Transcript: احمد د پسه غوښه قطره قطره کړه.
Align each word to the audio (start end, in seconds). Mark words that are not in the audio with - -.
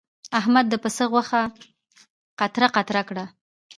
احمد 0.39 0.65
د 0.69 0.75
پسه 0.83 1.05
غوښه 1.11 1.41
قطره 2.39 2.67
قطره 2.75 3.01
کړه. 3.09 3.25